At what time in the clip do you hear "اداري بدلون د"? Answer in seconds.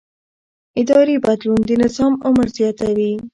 0.81-1.69